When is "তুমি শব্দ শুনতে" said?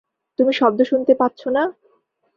0.39-1.13